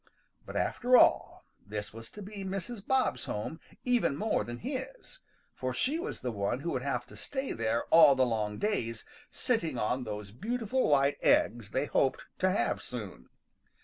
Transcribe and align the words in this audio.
But, 0.47 0.55
after 0.55 0.97
all, 0.97 1.45
this 1.63 1.93
was 1.93 2.09
to 2.09 2.23
be 2.23 2.37
Mrs. 2.43 2.83
Bob's 2.83 3.25
home 3.25 3.59
even 3.85 4.17
more 4.17 4.43
than 4.43 4.57
his, 4.57 5.19
for 5.53 5.75
she 5.75 5.99
was 5.99 6.21
the 6.21 6.31
one 6.31 6.61
who 6.61 6.71
would 6.71 6.81
have 6.81 7.05
to 7.05 7.15
stay 7.15 7.51
there 7.51 7.83
all 7.91 8.15
the 8.15 8.25
long 8.25 8.57
days 8.57 9.05
sitting 9.29 9.77
on 9.77 10.03
those 10.03 10.31
beautiful 10.31 10.89
white 10.89 11.19
eggs 11.21 11.69
they 11.69 11.85
hoped 11.85 12.25
to 12.39 12.49
have 12.49 12.81
soon. 12.81 13.29